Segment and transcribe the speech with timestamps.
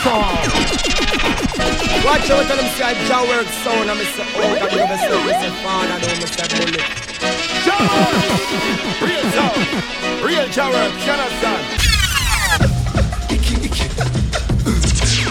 [0.00, 0.38] song.
[2.04, 4.84] Watch out tell them say I jaw work sound and me say oh that you
[4.90, 6.86] me say me say fan and me say bullet.
[9.02, 9.58] Real sound,
[10.24, 11.64] real jaw work, you understand?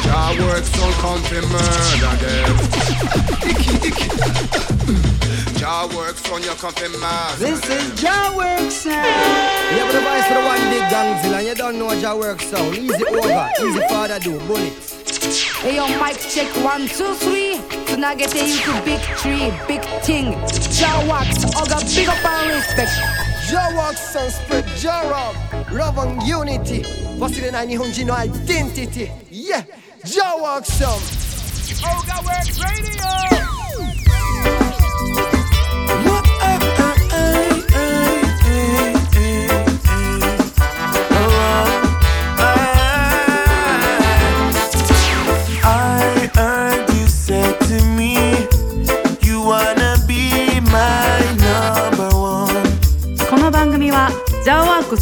[0.04, 2.56] Jaw work sound come to murder them.
[5.62, 7.38] Jaw works on your coffin mask.
[7.38, 9.06] This is Jaw works sound.
[9.70, 12.48] You have the voice for the one big gangzilla, and you don't know Jaw works
[12.48, 12.76] sound.
[12.76, 15.54] Easy over, easy father do, bullets.
[15.62, 17.62] Hey your mic check one, two, three.
[17.86, 20.34] Tonight get into big tree, big thing.
[20.74, 22.92] Jaw works, got big up and respect.
[23.52, 26.82] Jawax and spread Jarab, love and unity.
[27.20, 29.12] Wasn't I Nihonji no identity?
[29.30, 29.62] Yeah,
[30.06, 33.61] Jawax Oh Oga Works Radio!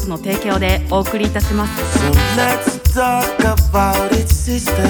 [0.09, 4.81] スの提供でお送りいたします So let's talk about it, sister.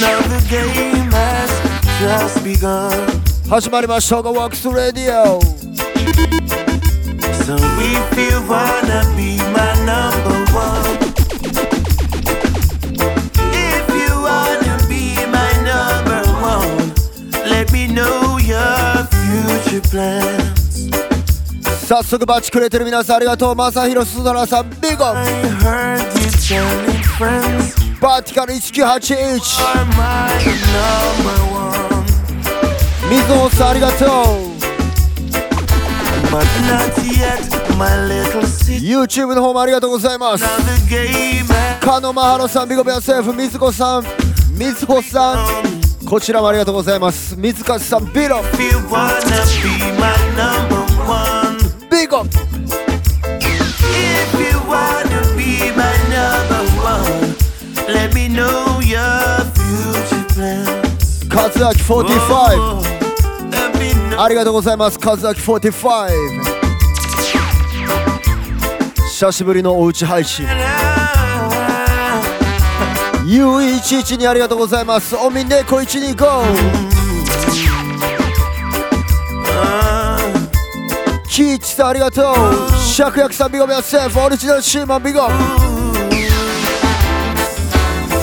[0.00, 1.50] Now the game has
[2.00, 2.90] just begun.
[3.48, 5.40] 始まりましたがワークスレディオ
[7.44, 10.98] So if you wanna be my number one,
[13.52, 16.92] if you wanna be my number one,
[17.48, 20.41] let me know your future plans.
[21.92, 23.54] 早速バチくれてる皆さんありがとう。
[23.54, 30.32] 正弘すだらさんビゴバーティカル1981 are my
[30.72, 32.02] number one,
[33.10, 34.06] 水野さんありがとう.
[38.80, 40.44] YouTube の方もありがとうございます。
[41.82, 43.34] カノマハロさんビゴベアセーフ。
[43.34, 44.04] 水子さん
[44.56, 45.46] 水穂さん。
[46.06, 47.36] こちらもありがとうございます。
[47.36, 48.42] 水勝さんビロ
[51.92, 52.30] ビゴ if
[54.40, 57.36] you wanna be my number one,
[57.86, 61.28] let me know your future plans.
[61.28, 62.82] 和明45 Oh,
[63.50, 64.22] let me know.
[64.22, 65.72] ありがとうございます和明45
[69.10, 70.46] 久しぶりのおうち配信
[73.26, 77.01] U112 ありがとうございますおみねこ125
[81.31, 82.35] キーチさんありがとう
[82.77, 85.27] シャクヤクさんビゴビアセーフオリジナルシーマンビゴ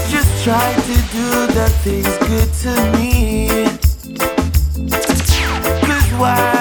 [0.09, 3.49] Just try to do the things good to me.
[5.87, 6.58] Cause what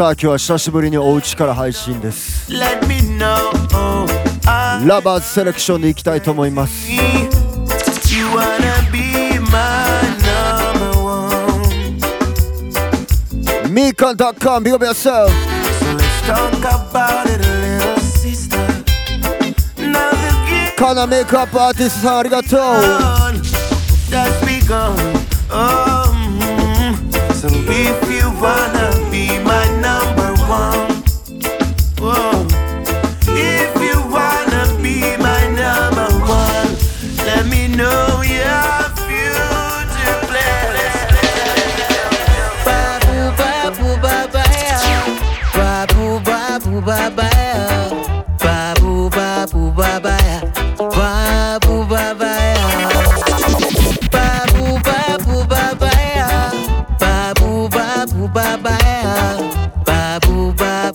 [0.00, 2.50] さあ今日は久しぶりにおうちから配信です。
[2.50, 3.52] Let me know.
[4.48, 6.90] I ラバーズセレクションでいきたいと思います.
[13.68, 15.34] みかん .com ビゴビアセーフ
[16.26, 16.34] So
[20.78, 22.60] カナメイクアップアーティストさんありがとう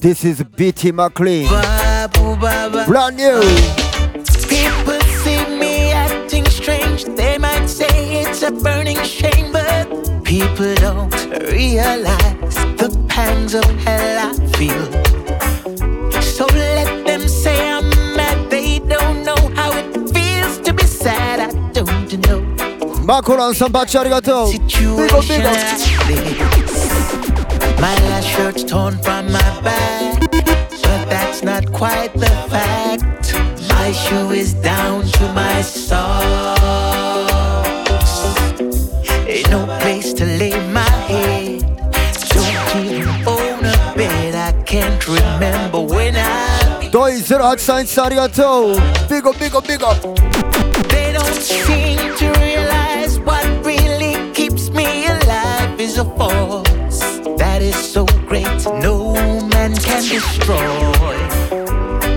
[0.06, 1.48] This is BT McLean.
[1.50, 3.42] Brand new.
[4.48, 7.06] People see me acting strange.
[7.06, 9.88] They might say it's a burning shame, but
[10.24, 11.12] people don't
[11.52, 14.86] realize the pangs of hell I feel.
[16.22, 18.52] So let them say I'm mad.
[18.52, 21.40] They don't know how it feels to be sad.
[21.40, 22.42] I don't know.
[23.08, 24.52] Makoran, sanpachi arigato.
[24.52, 25.28] Big up,
[26.08, 26.65] big up.
[27.80, 33.34] My last shirt's torn from my back, but that's not quite the fact.
[33.70, 36.16] My shoe is down to my socks.
[39.28, 41.62] Ain't no place to lay my head.
[42.30, 44.36] Don't even own a bed.
[44.36, 46.90] I can't remember when I.
[46.92, 48.76] Doi zero hot sign sariato.
[49.10, 50.02] Big up, big up, big up.
[50.90, 56.55] They don't seem to realize what really keeps me alive is a fall.
[58.36, 59.14] Great no
[59.48, 60.58] man can destroy.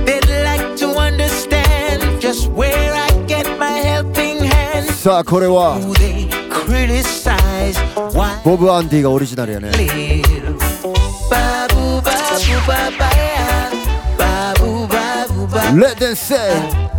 [0.05, 4.87] They'd like to understand just where I get my helping hand.
[4.93, 7.79] さあこれは Do they criticize
[8.13, 10.59] why ボブ・アンディがオリジナルやね I live?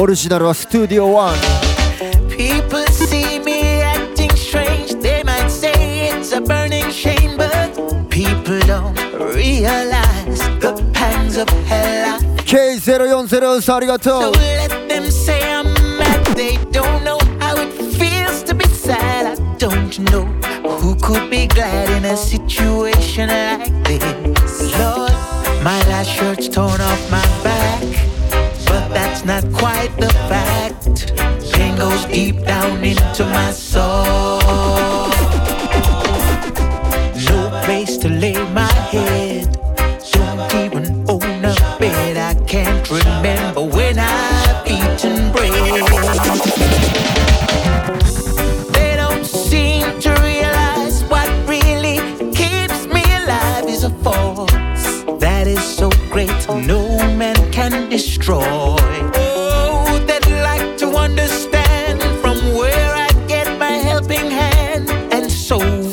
[0.00, 1.34] オリジナルはスタジオ1
[2.28, 7.74] People see me acting strange They might say it's a burning shame But
[8.10, 8.94] people don't
[9.34, 16.22] realize the pangs of hell I K040 さんありが So とう let them say I'm mad.
[16.36, 19.26] They don't know how it feels to be sad.
[19.26, 20.24] I don't know
[20.78, 24.60] who could be glad in a situation like this.
[24.78, 25.12] Lord,
[25.64, 27.82] my last shirt's torn off my back,
[29.23, 31.13] that's not quite the fact.
[31.53, 34.39] Pain goes deep down into my soul.
[37.29, 39.57] No place to lay my head.
[40.11, 42.17] Don't even own a bed.
[42.17, 45.51] I can't remember when I've eaten bread.
[48.73, 51.97] They don't seem to realize what really
[52.33, 58.80] keeps me alive is a force that is so great no man can destroy.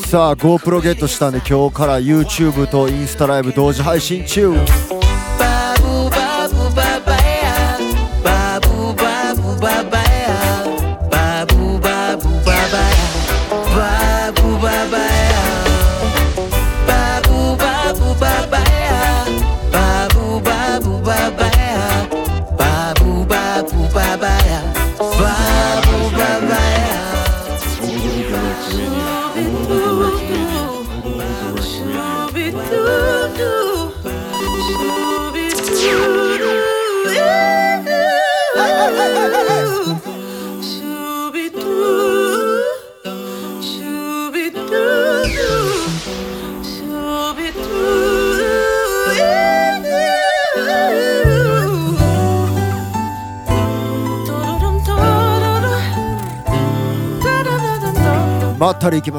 [0.09, 4.55] さあ GoPro ゲットしたんで今日から YouTube とインスタライブ同時配信中。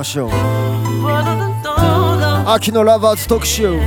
[0.03, 0.29] しょう。
[2.47, 3.79] 秋のラバーズ特集。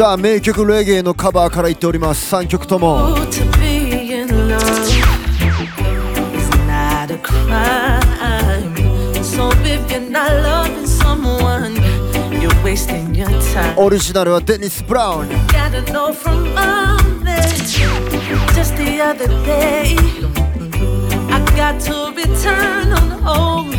[0.00, 2.34] さあ名曲レゲエのカバーからいっております。
[2.34, 3.16] 3曲とも。
[12.70, 13.76] wasting your time.
[13.76, 15.28] 오리지널의 데니스 브라운.
[15.48, 17.42] Gotta know from Monday,
[18.54, 19.96] just the other day.
[21.30, 23.72] I got to return on home,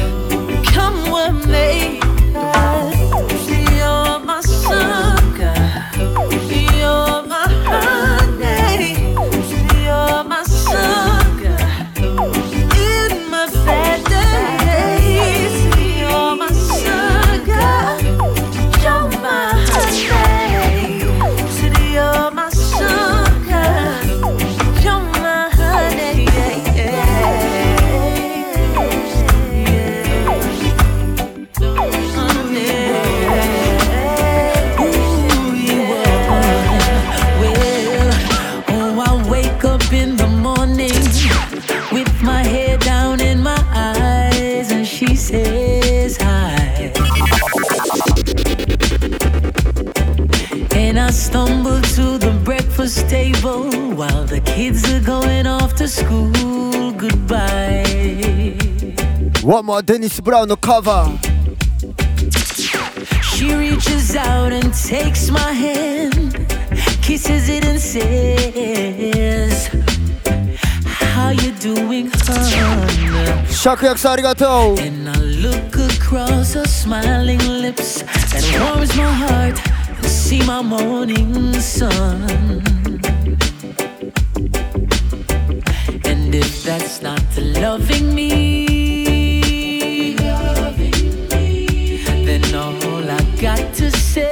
[0.73, 0.91] come.
[53.41, 56.91] carnival while the kids are going off to school.
[56.91, 58.57] Goodbye.
[59.41, 61.17] One more Dennis Brown cover.
[63.23, 66.47] She reaches out and takes my hand,
[67.01, 69.67] kisses it and says,
[70.85, 73.45] How you doing, hon?
[73.47, 73.87] 샤크
[74.79, 79.59] And I look across her smiling lips that warms my heart
[79.97, 82.80] and see my morning sun.
[86.63, 90.15] That's not loving me,
[92.25, 94.29] then all I got to say.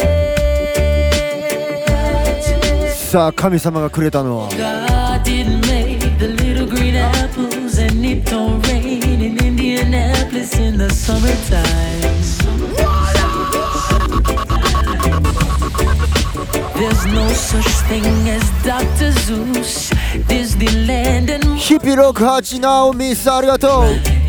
[3.10, 10.78] さあ神様がくれたのは God didn't make the little green apples and it don't rain in Indianapolis in
[10.78, 11.99] the summertime.
[17.09, 19.11] no such thing as Dr.
[19.13, 19.91] Zeus,
[20.29, 24.25] Disneyland and ヒッピー68ナオミスありがとう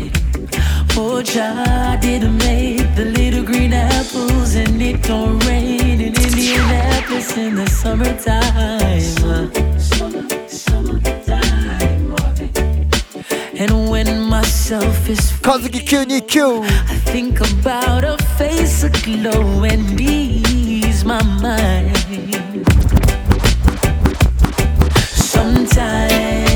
[0.98, 7.54] Oh, God didn't make the little green apples and it don't rain in Indianapolis in
[7.56, 8.56] the summertime.
[13.58, 21.99] And when myself is 和樹929 I think about a face aglow and ease my mind.
[25.51, 26.50] Sometimes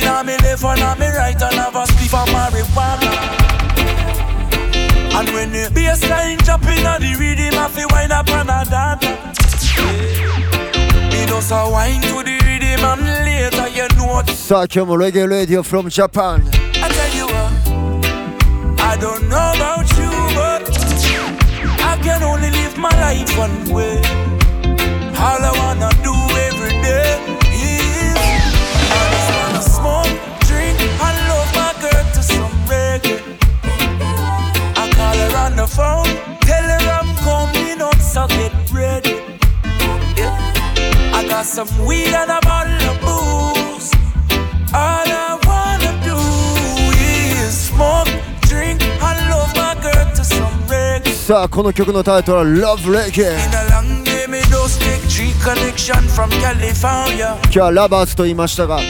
[0.00, 3.10] in on me left and on me right and have a spliff of marijuana.
[5.18, 9.04] And when the bassline jumping on the rhythm, I feel wind up a dance.
[11.12, 11.40] Me a
[12.02, 14.22] to the rhythm and later you know.
[14.96, 16.48] Reggae Radio from Japan.
[16.76, 20.62] I tell you what, I don't know about you, but
[21.82, 23.98] I can only live my life one way.
[25.20, 25.99] All I wanna
[35.80, 36.12] phone,
[36.48, 39.16] tell her I'm coming up, so get ready.
[40.20, 41.16] Yeah.
[41.18, 43.88] I got some weed and a bottle of booze.
[44.74, 46.16] All I wanna do
[47.44, 48.10] is smoke,
[48.42, 51.12] drink, and love my girl to some reggae.
[51.14, 53.36] さあこの曲のタイトルは Love Reggae.
[57.42, 58.80] 今日はラバーズと言いましたが.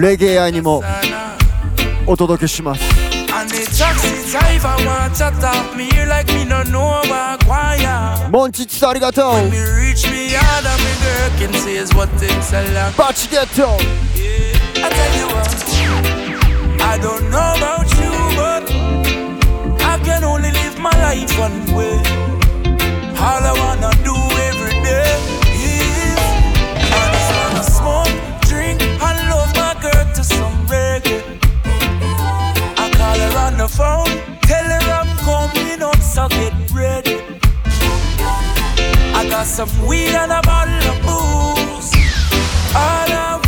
[0.00, 0.82] レゲエ愛にも.
[2.08, 3.05] お届けします
[3.38, 8.30] And the taxi driver want to talk me here like me no know about choir.
[8.32, 9.34] Monchich arigato.
[9.34, 12.08] When me reach me yard and me girl can say is what
[14.16, 15.52] Yeah, I tell you what,
[16.80, 18.64] I don't know about you, but
[19.84, 21.98] I can only live my life one way.
[23.20, 24.25] All I wanna do
[33.68, 34.06] phone,
[34.42, 37.16] tell her I'm coming up, so get ready.
[39.14, 41.92] I got some weed and a bottle of booze.
[42.74, 43.45] All I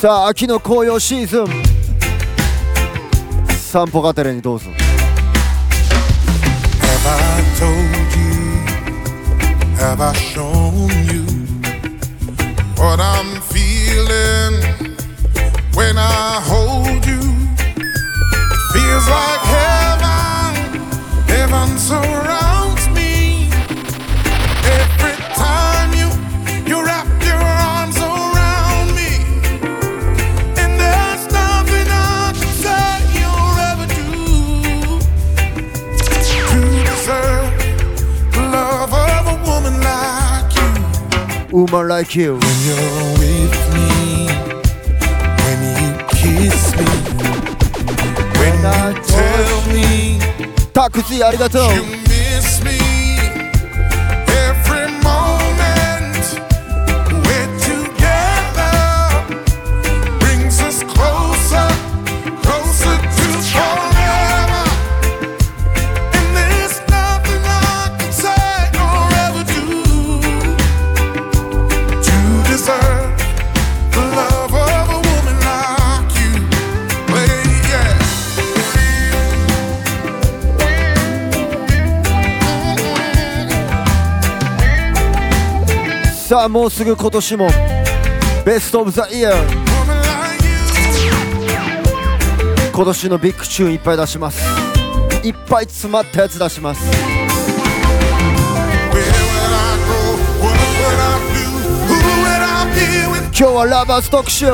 [0.00, 1.46] さあ秋の紅葉シーズン。
[3.50, 4.70] 散歩がてらにどうぞ。
[9.76, 10.14] Have I
[41.51, 44.27] Woman like you When you're with me,
[45.43, 46.85] when you kiss me,
[48.39, 50.19] when you tell me
[50.73, 52.78] タクシーありがとう you miss me.
[86.48, 87.48] もうすぐ今年も。
[88.44, 89.70] ベスト・オブ・ザ・イヤー
[92.72, 94.42] 今年のビッグチューンいっぱい出します。
[95.22, 96.80] いっぱい詰まったやつ出します。
[103.40, 104.46] 今日はラバース特集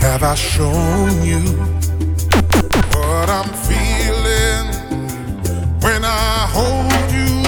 [0.00, 1.71] Have I shown you?
[5.82, 7.42] When I hold you?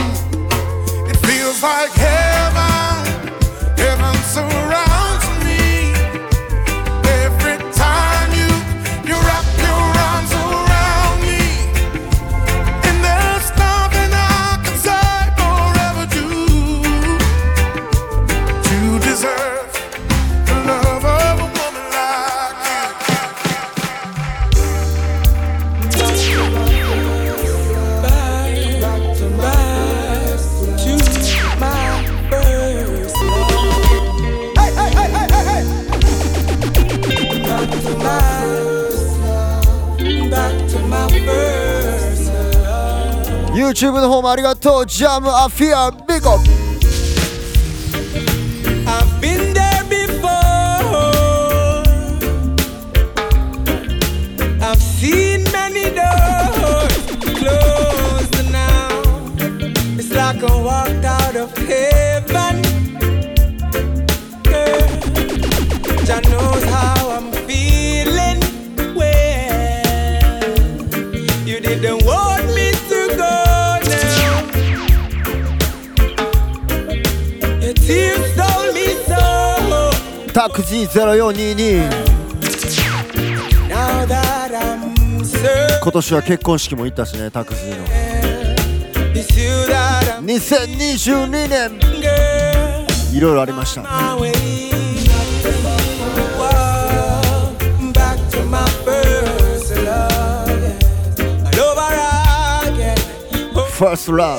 [1.09, 3.33] It feels like heaven.
[3.79, 4.84] Heaven surrounds
[43.75, 44.87] YouTube の方もありがとう。
[44.87, 46.39] ジャムアフィアビゴ
[80.47, 81.89] 各自0422
[85.83, 87.87] 今年は結婚式も行ったしねタクシーの
[90.23, 91.81] 2022年
[93.17, 93.85] いろいろありました
[103.79, 104.39] First love.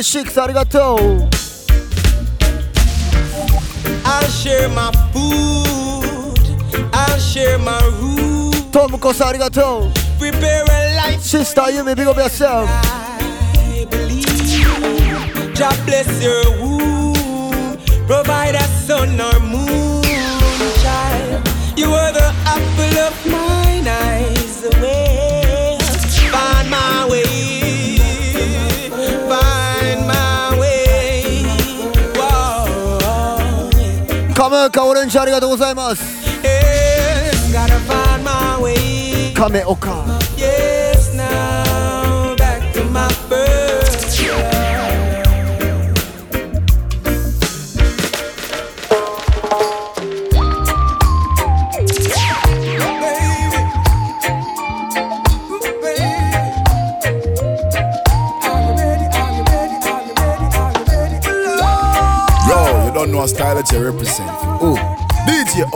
[0.00, 1.28] UUU26 ありがとう
[4.04, 6.38] I'll share my food.
[6.92, 8.70] I'll share my room.
[8.70, 11.20] トムコさんありがとう Prepare a life.
[11.22, 12.66] シスターユミビゴビアセル I
[13.90, 14.26] believe.
[15.54, 17.14] God bless your womb.
[18.06, 20.02] Provide a sun or moon,
[20.82, 21.42] child.
[21.76, 22.12] You are
[34.56, 36.02] カムーカオレンジありがとうございます
[36.42, 39.34] Yes, gotta find my way.
[39.34, 40.02] カメオカ
[40.34, 45.66] Yes, now back to my first love.
[53.02, 53.56] Baby.
[55.50, 56.00] Ooh, baby.
[58.42, 59.06] Are you ready?
[59.12, 59.76] Are you ready?
[59.84, 60.46] Are you ready?
[60.56, 62.48] Are you ready to love?
[62.48, 64.45] Yo, you don't know a style that you represent.
[65.56, 65.68] DJ.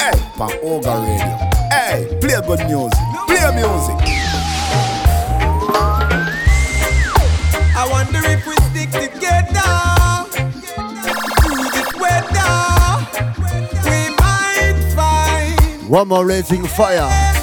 [0.00, 1.34] Hey, pan Radio.
[1.72, 3.04] Hey, play good music.
[3.26, 3.98] Play music.
[7.74, 9.74] I wonder if we stick together
[11.42, 12.54] through this weather.
[13.84, 17.37] We might find One more raising fire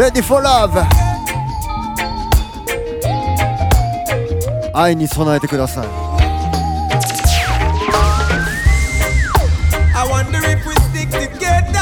[0.00, 0.72] Ready for love
[4.74, 5.86] 愛に備えてください
[9.94, 11.80] I wonder if we stick together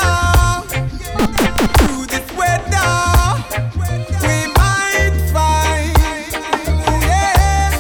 [1.79, 2.90] through this weather.
[4.23, 5.92] We might find
[7.03, 7.73] yeah,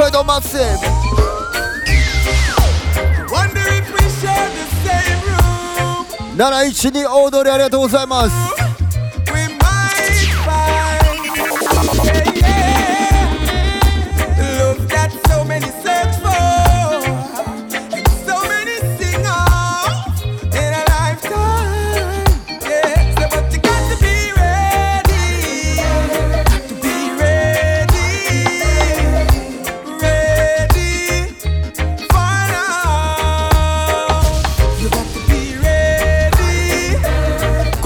[0.00, 0.58] 海道マッセ
[3.28, 6.06] Wonder if we share the same room.
[6.36, 8.43] 712オードリーありがとうございます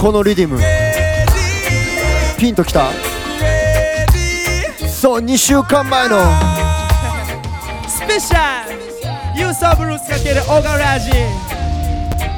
[0.09, 0.59] このリディム.
[2.39, 2.89] ピンときた.
[4.87, 6.17] そう2週間前の。
[7.87, 8.67] スペシャ
[9.35, 9.39] ル。
[9.39, 11.11] ユースオブルーツかけるオーガラジ。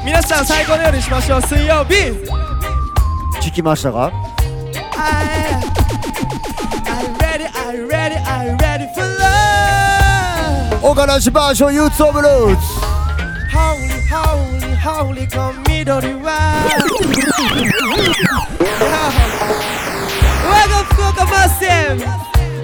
[0.03, 1.41] 皆さん最高の夜にしましょう。
[1.43, 2.12] 水曜日。
[3.39, 4.12] 聞きましたか
[4.97, 5.62] ？I
[6.84, 12.63] I'm ready I'm ready I'm ready for love オーガナジバージョンユーツオブルーツ。
[13.55, 14.50] Holy holy
[14.82, 16.65] holy こ緑は。
[20.44, 22.00] 我が福岡マッセブ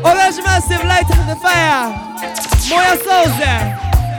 [0.02, 2.08] 同じマッセブライトでファイヤー
[2.70, 3.46] 燃やそうぜ。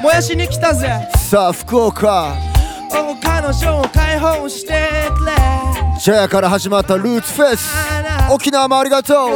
[0.00, 1.08] 燃やしに来たぜ。
[1.16, 2.36] さあ福岡。
[2.92, 5.32] お彼女を解放してくれ。
[6.00, 7.74] ジャヤから始まったルーツフェス。
[8.30, 9.28] 沖縄もありがとう。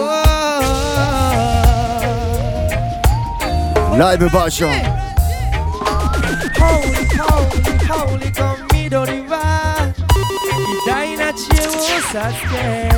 [3.98, 5.02] ライブバージョン
[8.92, 9.90] 緑は
[10.84, 11.70] 偉大な知恵を
[12.02, 12.20] 授
[12.52, 12.90] け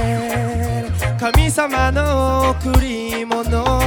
[0.82, 3.78] る神様の贈り物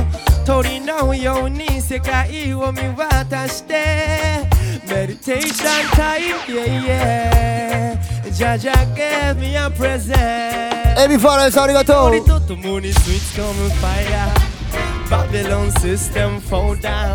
[0.46, 4.48] 鳥のように世界を見渡して
[4.88, 17.14] メディテーションタイム yeah yeah じゃじゃ give me a present エビファレンスありがとう鳥と共に吸い付込むファイヤーバビロンシステム fall down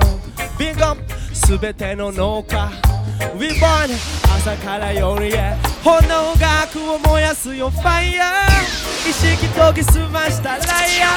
[0.59, 1.01] Big up
[1.33, 2.71] すべての農家
[3.38, 3.90] We born
[4.38, 10.60] 朝から夜へ炎が悪を燃やすよファイヤー意識研ぎ澄ましたライ
[11.04, 11.08] ア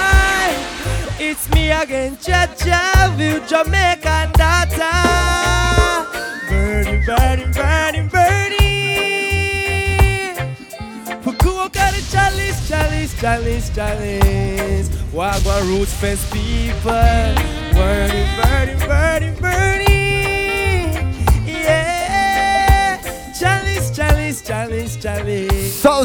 [1.18, 4.90] ー It's me again チャチャ Will Jamaica data
[6.48, 8.58] Burning burning burning burning
[11.22, 17.53] 福岡でチャリスチャリスチャリスチャリス Wagwan Roots Fest people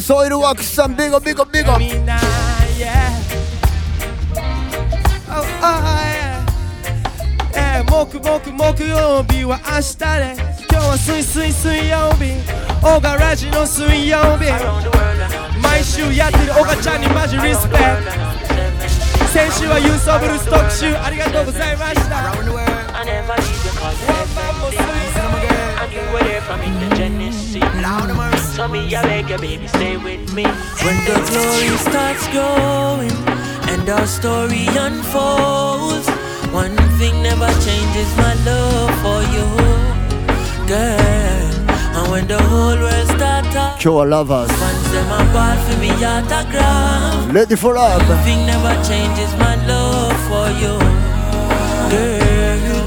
[0.01, 1.79] スサウスオイルワークスさんビゴビゴビゴ。
[1.79, 2.17] みんな
[2.79, 2.91] Yeah
[5.29, 5.77] Oh oh
[8.07, 10.35] 木木木曜日は明日で。
[10.71, 12.33] 今日は水水水曜日。
[12.83, 14.51] オガラジの水曜日。
[15.63, 17.81] 毎週やってるオガちゃんにマジリスペク。
[19.19, 22.33] ト先週はユースオブルース特集ありがとうございました。
[26.51, 26.89] From in the
[28.57, 30.43] So me, I beg you, baby, stay with me.
[30.85, 33.17] When the glory starts growing
[33.71, 36.09] and our story unfolds,
[36.53, 39.47] one thing never changes my love for you,
[40.67, 41.51] girl.
[41.97, 44.51] And when the whole world starts up, Show lovers.
[44.51, 47.33] Once them apart for me, autograph.
[47.33, 48.03] Let it fall up.
[48.09, 50.75] One thing never changes my love for you,
[51.91, 52.80] girl.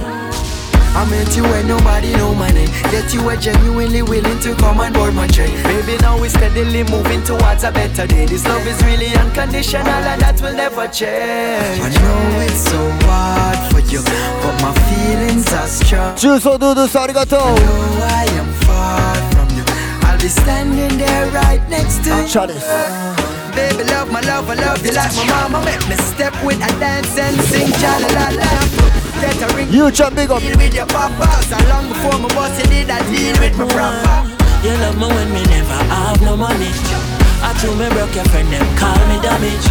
[0.96, 2.70] I met you when nobody know my name.
[2.92, 5.52] Yet you were genuinely willing to come and board my train.
[5.64, 8.26] Baby, now we're steadily moving towards a better day.
[8.26, 11.82] This love is really unconditional and that will never change.
[11.82, 12.80] I know it's so
[13.10, 14.02] hard for you,
[14.44, 16.16] but my feelings are strong.
[16.16, 17.38] 주소 두두스 아리가토.
[17.38, 19.64] I know I am far from you.
[20.06, 22.54] I'll be standing there right next to you.
[23.56, 25.66] Baby, love my love, I love you like my mama.
[25.66, 29.72] Make me step with a dance and sing cha la la la stuttering.
[29.72, 30.42] You jump big up.
[30.44, 31.48] With your papas.
[31.48, 34.44] So long before my boss, you did I deal with my proper.
[34.64, 36.72] You love me when me never have no money.
[37.44, 39.68] I threw me broke your friend, them call me damage.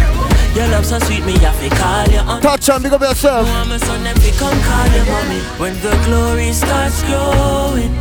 [0.55, 2.41] Your love so sweet, me have to call you on.
[2.41, 3.47] Touch and big up yourself.
[3.47, 5.41] You want my son, them come call your mommy.
[5.57, 7.93] When the glory starts growing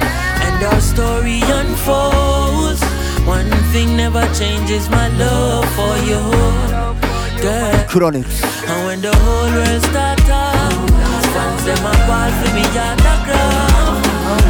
[0.44, 2.82] and our story unfolds.
[3.24, 6.20] One thing never changes my love for you,
[7.40, 7.72] girl.
[8.68, 10.22] And when the whole world starts
[11.62, 14.02] fans them a ball for me autograph.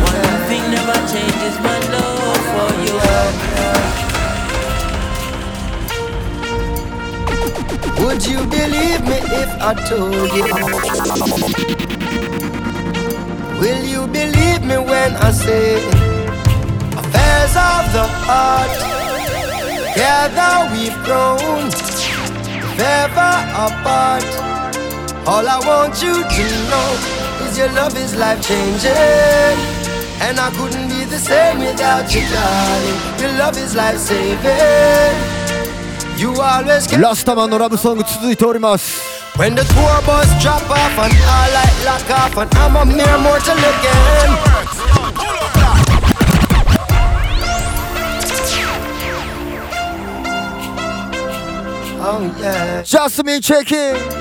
[0.09, 2.95] One thing never changes my love for you.
[8.05, 10.47] Would you believe me if I told you?
[13.61, 15.77] Will you believe me when I say
[16.97, 18.73] affairs of the heart.
[19.93, 23.35] Together we've grown, if ever
[23.67, 24.52] apart.
[25.26, 26.90] All I want you to know
[27.48, 29.58] is your love is life changing.
[30.20, 32.98] And I couldn't be the same without you, darling.
[33.22, 35.38] Your love is life saving.
[36.18, 39.02] You always kept ラスタマンのラブソング続いております
[39.38, 43.18] When the tour bus drop off and all light lock off and I'm a mere
[43.20, 44.58] mortal again.
[52.00, 54.21] Oh yeah, Just me checking oh yeah,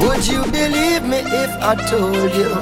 [0.00, 2.52] Would you believe me if I told you?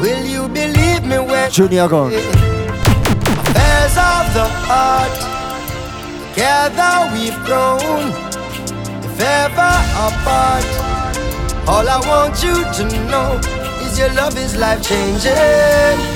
[0.00, 2.12] Will you believe me when Junior gone.
[2.12, 5.16] Affairs of the heart
[6.34, 8.12] Together we've grown
[9.02, 9.74] If ever
[10.06, 10.66] apart
[11.66, 13.40] All I want you to know
[13.86, 16.15] Is your love is life changing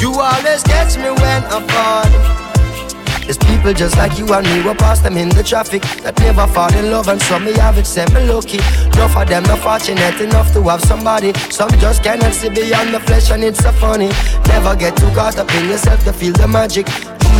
[0.00, 2.50] You always catch me when I fall.
[3.20, 6.46] There's people just like you and me, we pass them in the traffic that never
[6.46, 8.58] fall in love, and some me have it, say me lucky.
[8.96, 11.34] Enough of them not fortunate enough to have somebody.
[11.50, 14.08] Some just cannot see beyond the flesh, and it's so funny.
[14.48, 16.88] Never get too caught up in yourself to feel the magic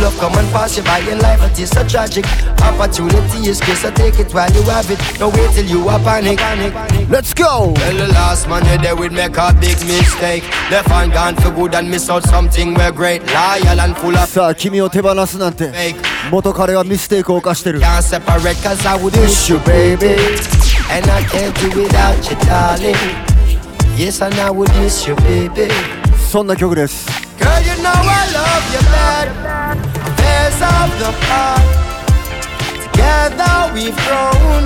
[0.02, 2.24] love come and pass you by in life, it is so tragic.
[2.62, 4.98] Opportunity is scarce, so take it while you have it.
[5.18, 6.38] Don't wait till you are panic.
[6.38, 6.72] panic.
[7.08, 10.42] Let's go Well, the last man you there would make a big mistake.
[10.70, 13.22] Left and gone for good and miss out something we're great.
[13.26, 15.96] Loyal and full of さあ君を手放すなんて fake.
[16.30, 20.16] 元彼はミステイクを犯してる Can't separate cause I would miss you, baby.
[20.90, 22.96] And I can't do without you, darling.
[23.96, 25.70] Yes, and I would miss you, baby.
[26.30, 27.06] そんな曲です
[27.38, 29.69] Girl, you know I love you bad.
[30.21, 31.65] Affairs of the heart.
[32.85, 34.63] Together we've grown.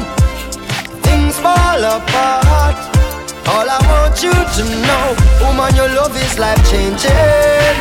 [1.02, 2.76] Things fall apart.
[3.48, 7.76] All I want you to know, woman, your love is life changing.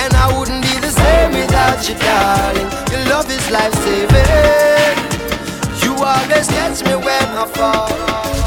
[0.00, 2.70] And I wouldn't be the same without you, darling.
[2.90, 4.96] Your love is life saving.
[5.82, 8.39] You always catch me when I fall.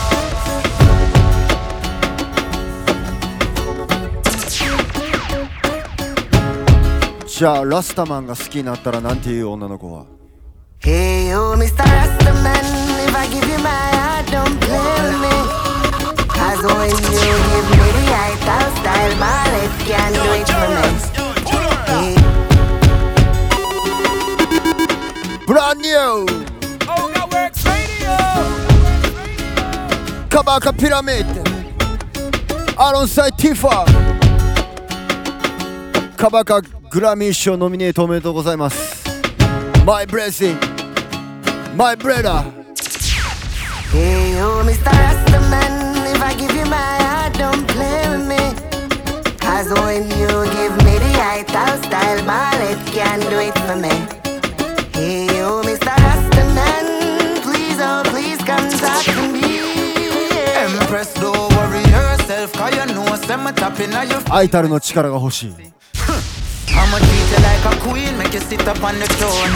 [7.43, 10.05] じゃあラスタマンが好きになったらなんていう女の子は
[10.79, 11.83] Hey yo, Mr.
[11.83, 12.63] Rastaman,
[13.03, 15.27] if I give you my heart, don't with me.
[16.25, 20.71] Cause when you give me the right I'll style, my lips can't do it for
[20.71, 20.87] me.
[21.91, 22.15] Hey.
[25.45, 26.27] ブランニュー
[30.29, 30.61] カバ
[36.45, 39.03] カピグラミー賞ノミネートおめでとうございます
[39.83, 40.55] My blessing
[41.75, 42.43] My brother
[43.91, 44.91] Hey yo, Mr.
[44.91, 48.37] Rastaman, if I give you my heart, don't play with me.
[49.37, 53.75] Cause when you give me the right I'll style, my lips can't do it for
[53.75, 53.93] me.
[54.93, 55.93] Hey yo, Mr.
[55.93, 59.61] Rastaman, please, oh please come talk to me.
[60.57, 63.03] Empress, don't worry yourself, cause you know,
[63.43, 65.53] me tapping on your アイタルの力が欲しい
[66.75, 69.53] I'ma treat you like a queen, make you sit up on the throne.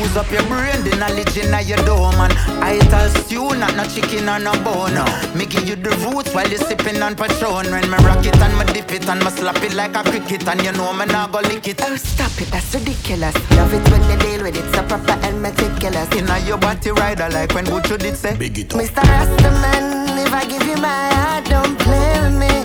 [0.00, 2.14] Use up your brain, the knowledge in your dome.
[2.14, 2.32] And
[2.64, 4.96] I tell stew, not no chicken or no bone.
[5.36, 7.70] Me give you the roots while you sipping on Patron.
[7.70, 10.46] When me rock it and me dip it and me slap it like a cricket.
[10.48, 11.80] And you know me not go lick it.
[11.82, 13.34] Oh, stop it, that's ridiculous.
[13.56, 16.10] Love it when you deal with it, so proper and meticulous.
[16.16, 18.36] Inna your body rider like when Buchu did say.
[18.36, 18.80] Big it up.
[18.80, 19.02] Mr.
[19.02, 22.64] Rastaman, if I give you my heart, don't play with me.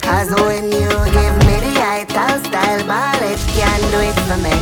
[0.00, 1.33] Cause when you give me the
[1.94, 4.54] right I'll style, lips can't do it for me.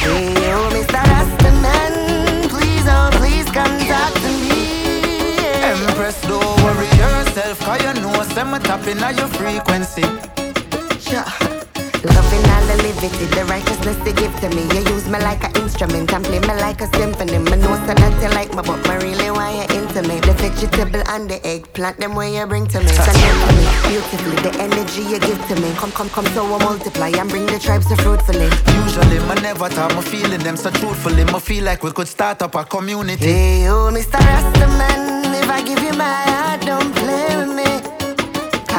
[0.00, 1.02] Hey, oh, Mr.
[1.12, 4.60] Rastaman, please, oh, please come talk to me.
[5.70, 10.29] Empress, don't worry yourself, cause you know, say me tapping on your frequency.
[12.70, 12.78] Sure.
[12.78, 14.62] Loving all the liberty, the righteousness they give to me.
[14.74, 17.38] You use me like an instrument and play me like a symphony.
[17.38, 20.20] Me know so that you like me, but me really want you into me.
[20.20, 22.88] The vegetable and the eggplant, them where you bring to me.
[22.88, 25.72] So me, beautifully, the energy you give to me.
[25.76, 28.48] Come, come, come, so I multiply and bring the tribes so fruitfully.
[28.84, 31.24] Usually, me never thought me feeling them so truthfully.
[31.24, 33.26] Me feel like we could start up a community.
[33.26, 34.18] Hey, oh, Mr.
[34.18, 37.79] Rastaman, if I give you my heart, don't play with me.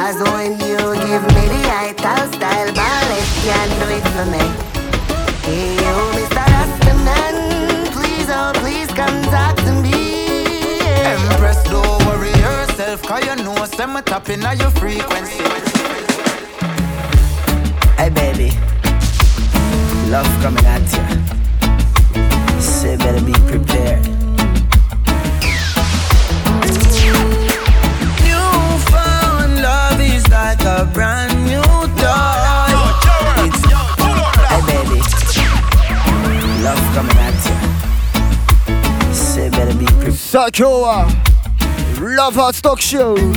[0.02, 3.98] Cause when you give me the ital style ballet, can't do eh?
[3.98, 4.44] it for me.
[5.46, 6.42] Hey, you, Mr.
[6.52, 7.36] Rastaman,
[7.92, 10.26] please, oh, please come talk to me.
[10.82, 11.30] Eh?
[11.30, 15.44] Empress, don't worry yourself, cause you know some tapping at your frequency.
[17.96, 18.50] Hey baby,
[20.10, 22.60] love coming at you.
[22.60, 24.21] Say better be prepared.
[30.22, 31.62] is like a brand new
[32.00, 32.68] toy.
[33.44, 33.62] It's
[34.50, 35.00] a baby,
[36.62, 39.14] love coming at you.
[39.14, 40.14] Say better be prepared.
[40.14, 43.16] Sakoa, uh, love hot stock show.
[43.16, 43.32] You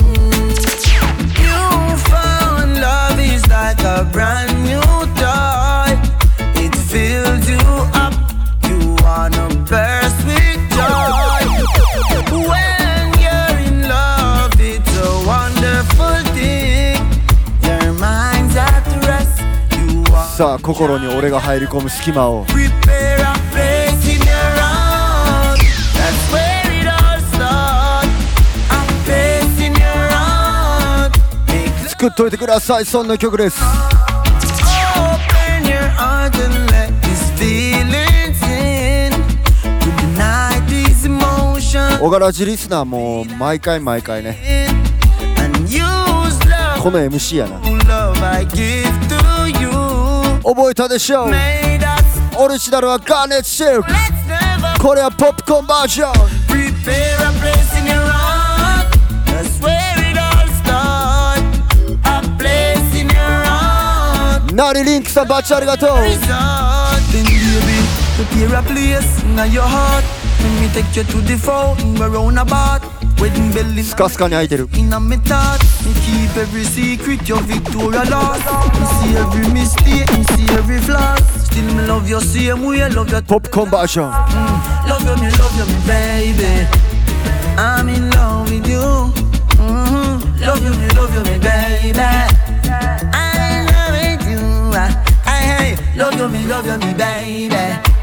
[2.10, 4.80] found love is like a brand new
[5.20, 5.96] toy.
[6.62, 7.58] It fills you
[7.94, 8.05] up.
[20.36, 22.44] さあ心に俺が入り込む隙間を。
[31.88, 33.58] 作っといてくださいそんな曲です。
[41.98, 44.68] 小柄ジリスナーも毎回毎回ね。
[46.82, 47.58] この MC やな。
[50.45, 52.41] 覚えたでしょう Made us.
[52.43, 53.95] オリジナルはガーネットシルク Let's
[54.27, 56.13] never これはポップコーンバージョン
[56.47, 58.87] prepare a place in your heart.
[59.25, 61.41] That's where it all starts.
[62.03, 64.53] A place in your heart.
[64.55, 66.11] ナリリンクさんバッチありがとう resort.
[67.11, 67.77] Then baby,
[68.17, 70.03] prepare a place in your heart.
[70.41, 72.81] Let me take you to the fountain where round about.
[73.26, 75.58] Wedding bell in In a me thought.
[76.04, 78.46] Keep every secret Your Victoria lost.
[78.78, 81.16] Me see every mistake Me see every flaw.
[81.42, 85.30] Still me love you same way I love you Popcorn Basha mm, Love you me
[85.40, 86.68] love you me baby.
[87.58, 89.10] I'm in love with you.
[89.58, 90.42] Mm-hmm.
[90.42, 91.98] Love you me love you me baby.
[93.12, 94.38] I'm in love with you.
[94.72, 97.95] I, I, I love you me love you me baby.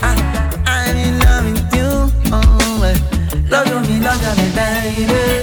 [4.96, 5.43] Baby.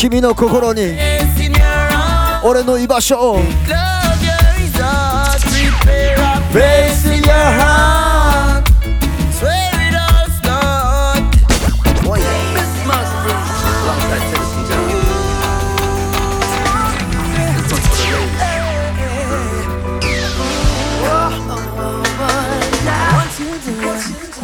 [0.00, 0.96] 君の心に
[2.42, 3.44] 俺の居場所を Love
[4.24, 5.38] your resort.
[5.44, 11.20] Prepare a Place in your heart It's where it all start
[12.02, 13.30] Boy, This must be
[13.76, 14.88] alongside Tennessee John.
[17.36, 18.40] This one's for the
[23.12, 24.00] What you doing?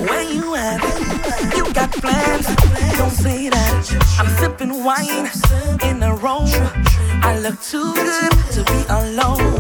[0.06, 2.46] Where you have it, You got plans?
[2.98, 3.66] Don't say that.
[4.18, 5.26] I'm sipping wine
[6.28, 9.55] I look too good to be alone.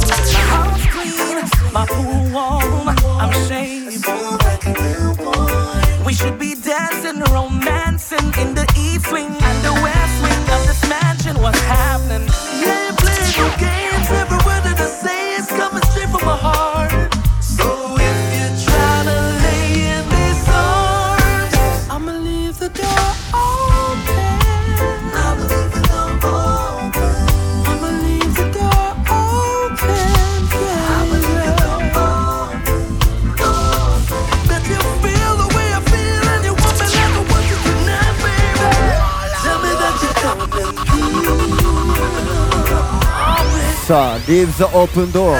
[44.26, 45.38] leave the open door.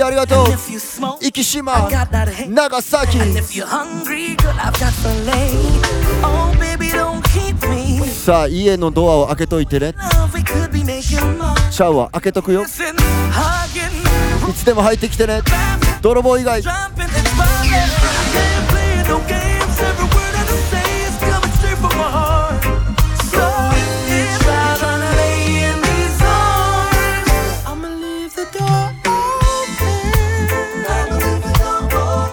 [0.00, 0.46] ーありがとう。
[1.20, 1.88] 行き島、
[2.48, 3.18] 長崎。
[8.24, 9.94] さあ家のドアを開けといてね。
[11.70, 12.62] シャワー開けとくよ。
[12.62, 12.66] い
[14.52, 15.40] つでも入ってきてね。
[16.02, 16.62] 泥棒以外。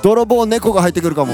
[0.04, 1.34] 泥棒猫が入ってくるかも。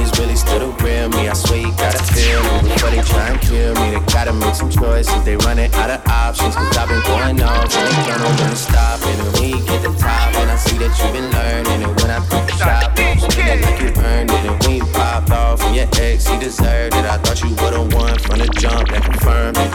[0.00, 1.28] niggas really still the real me.
[1.28, 3.90] I swear you gotta feel me before they try and kill me.
[3.92, 5.22] They gotta make some choices.
[5.24, 6.54] They running out of options.
[6.54, 9.00] Cause I've been going off and they can't when to stop.
[9.02, 11.84] And when we get the top, and I see that you've been learning.
[11.84, 14.44] And when I put the shop, something that like you earned it.
[14.48, 17.04] And when you popped off from your ex, he deserved it.
[17.04, 19.70] I thought you would've won from the jump that confirmed it.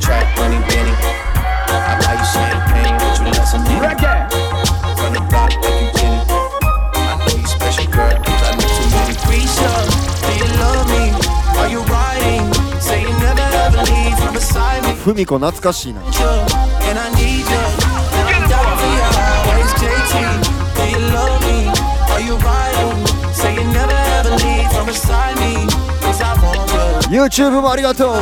[0.00, 0.94] Track money, Benny.
[1.70, 4.39] I buy you champagne, but you love some Reggae.
[15.04, 16.00] ふみこ懐かしいな.
[27.10, 28.14] YouTube もありがとう.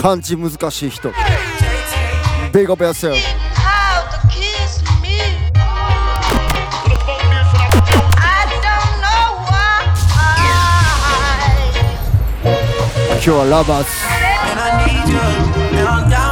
[0.00, 1.12] 漢字難しい人
[2.52, 2.86] ビゴベ
[13.24, 13.92] why.
[15.74, 16.31] 今日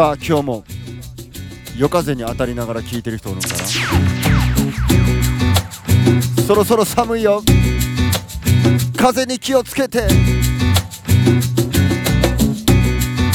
[0.00, 0.64] さあ今日も
[1.76, 3.54] 夜風に当たりながら聞いてる人おるんかな？
[6.42, 7.42] そろそろ寒いよ。
[8.96, 10.08] 風に気をつけて。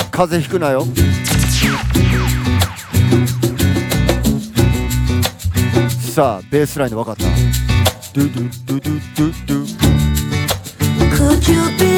[0.09, 0.87] 風邪ひくなよ。
[6.15, 7.25] さあベースラインで分かった。
[8.15, 11.94] ドゥドゥドゥドゥドゥドゥ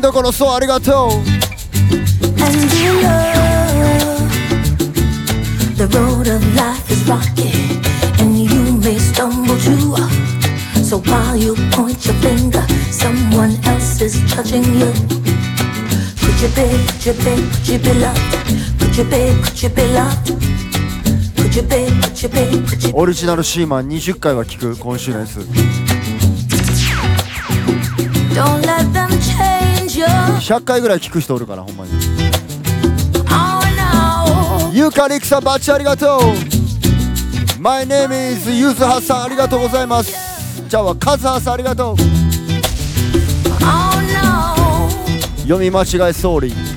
[0.00, 1.40] んどこのそうありがとう
[2.40, 3.36] and be loved.
[5.76, 7.52] The road of life is rocky,
[8.18, 9.94] and you may stumble too.
[10.82, 14.90] So while you point your finger, someone else is judging you.
[16.24, 18.32] Could you be, could you be, could you be loved?
[18.80, 20.30] Could you be, could you be loved?
[21.50, 22.28] You you
[22.88, 25.40] you オリジナルシーマン20回は聞く今週のやつ
[30.40, 31.92] 100回ぐらい聞く人おるからほんまに
[33.28, 33.60] Oh
[34.68, 34.72] no.
[34.72, 36.20] ユーカリクさんバッチありがとう
[37.60, 41.96] My name is ユースハさんありがとうございますじゃあカズハさんありがとう
[43.62, 44.88] Oh no,
[45.42, 46.70] 読み間違えソーリー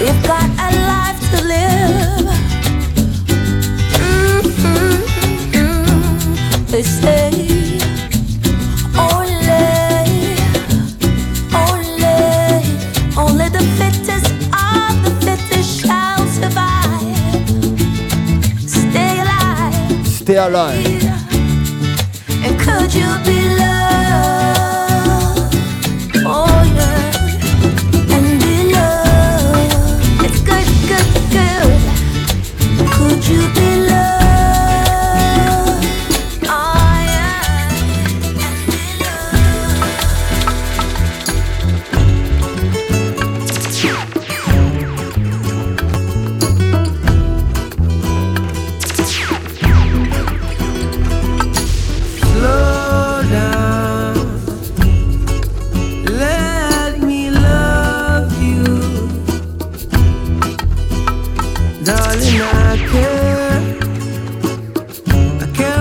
[0.00, 2.26] we've got a life to live.
[4.40, 5.00] Mm-hmm.
[6.70, 7.30] They say
[8.96, 9.29] only,
[20.30, 20.86] Stay alive
[22.44, 23.79] And could you be loved?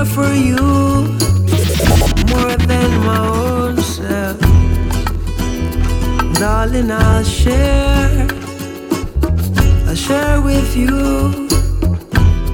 [0.06, 0.56] For you
[2.32, 4.40] more than my own self.
[6.40, 8.28] Darling, I'll share.
[9.88, 11.48] I'll share with you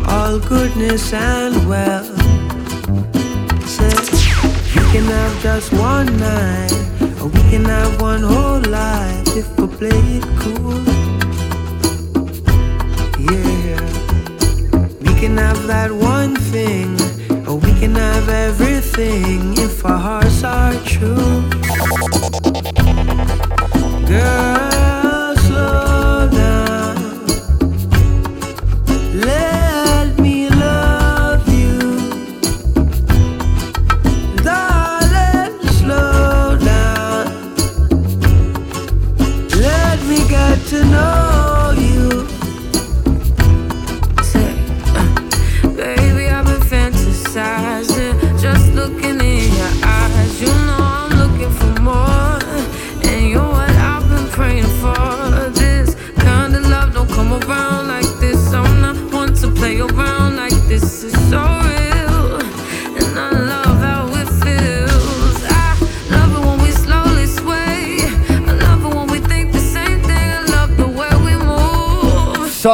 [0.08, 2.10] all goodness and wealth.
[3.66, 3.94] Say,
[4.76, 6.74] we can have just one night,
[7.22, 10.84] or we can have one whole life if we play it cool.
[13.30, 13.80] Yeah,
[15.02, 16.98] we can have that one thing,
[17.86, 21.48] can have everything if our hearts are true.
[24.08, 24.65] Girl,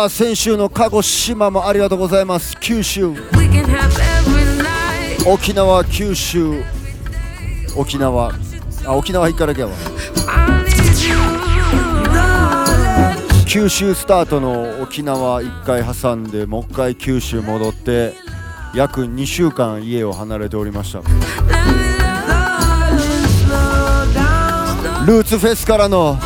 [0.01, 2.57] さあ先週の鹿児島もありがとうございます。
[2.59, 3.13] 九州.
[5.27, 6.63] 沖縄九州。
[7.75, 8.33] 沖縄。
[8.83, 9.73] あ沖縄行かなきゃわ。
[13.45, 18.15] 九州スタートの沖縄1回挟んでもう一回九州戻って
[18.73, 21.01] 約2週間家を離れておりました。
[25.05, 26.17] ルーツフェスからの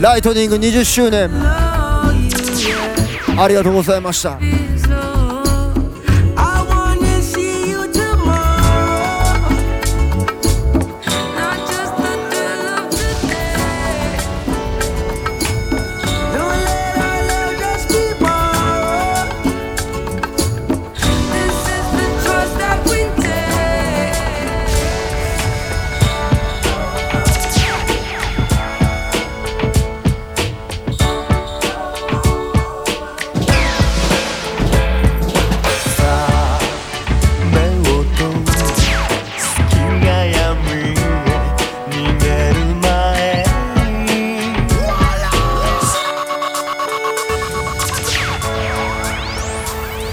[0.00, 1.30] ライトニング20周年
[3.42, 4.38] ありがとうございました。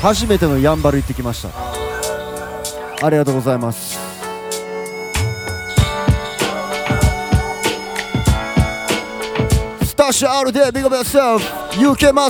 [0.07, 1.49] 初めてのやんばる行ってきました。
[3.05, 3.99] ありがとうございます。
[9.83, 11.39] スタッシュ RD Big of Yourself
[11.71, 12.27] UK マ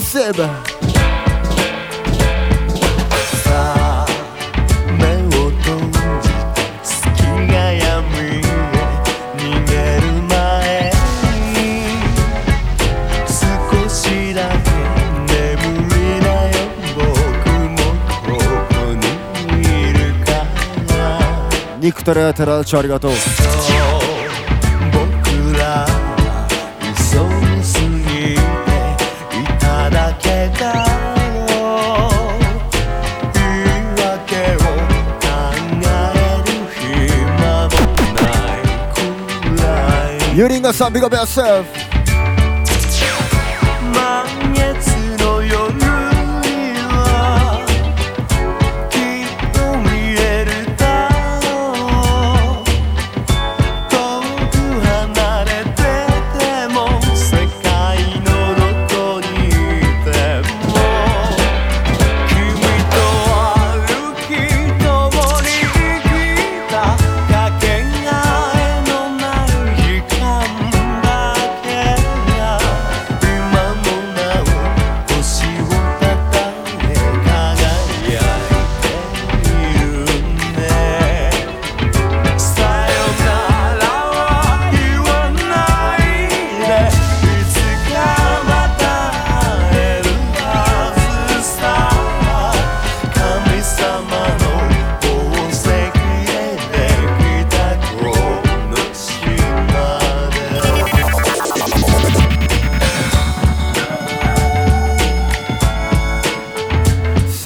[22.08, 23.10] ニクタラやテラチョありがとう
[24.92, 25.86] 僕ら
[26.96, 28.38] 急ぎすぎてい
[29.58, 30.28] ただけ
[41.28, 41.87] Yourself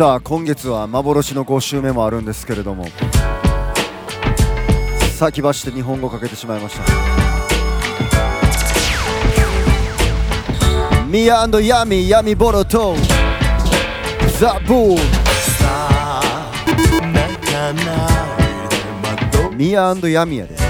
[0.03, 2.87] さあ今月は幻の5週目もあるんですけれども。
[5.17, 6.83] 先走って日本語かけてしまいました。
[11.07, 12.97] ミヤヤミヤミボロと
[14.41, 14.99] ザ・ブー
[19.55, 20.62] ミヤヤミやで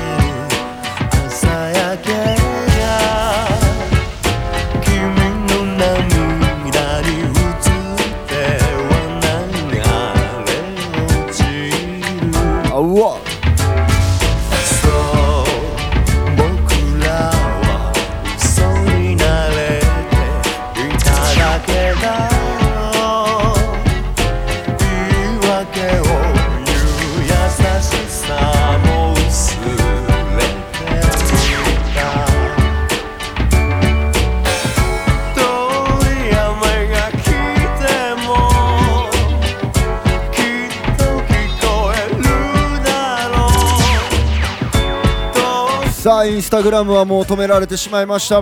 [46.03, 48.41] さあインスタグラムはもう止められてしまいました。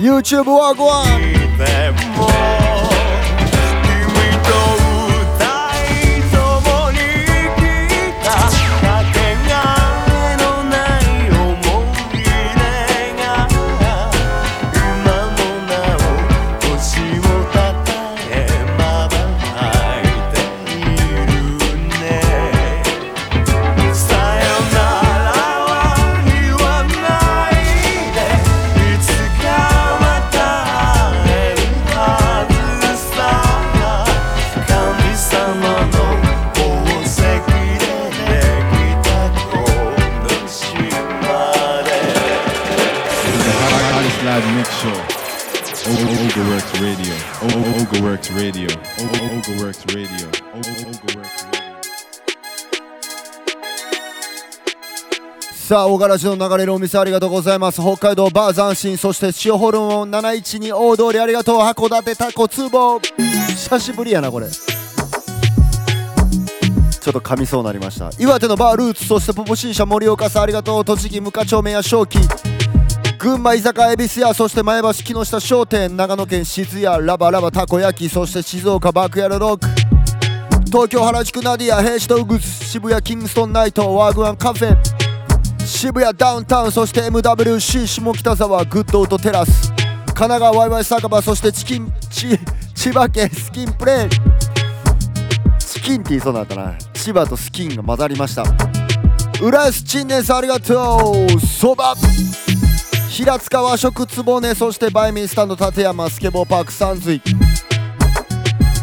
[0.00, 2.59] YouTube はごわん
[55.70, 57.80] さあ小柄寺の流れるお店ありがとうございます。
[57.80, 61.60] 北海道バー斬新そして塩ホルモン712大通りありがとう。
[61.60, 64.48] 函館タコツボ久しぶりやなこれ。
[64.50, 64.62] ちょ
[67.10, 68.10] っと噛みそうになりました。
[68.18, 70.84] 岩手のバールーツそしてポポシーシャ盛岡さんありがとう。
[70.84, 72.18] 栃木無課町名や正気。
[73.20, 75.96] 群馬居酒屋恵比寿屋そして前橋木下商店。
[75.96, 79.68] 長野県静屋ラバラバたこ焼きそして静岡バックヤードロック。
[80.66, 84.99] 東京原宿ナディア兵士とウグス渋谷キングストンナイトワーグワンカフェ。
[85.70, 92.38] 渋谷ダウンタウンそして MWC 下北沢グッドウッドテラス神奈川ワイワイ酒場そしてチキンち
[92.74, 94.08] 千葉県スキンプレイ
[95.60, 96.76] チキンって言いそうになったな。
[96.92, 98.44] 千葉とスキンが混ざりました。
[99.40, 101.40] 浦安陳年さんありがとう。
[101.40, 101.94] そば。
[103.08, 107.22] 平塚和食つぼねそしてバイミンスタンド立山スケボーパークサンズイ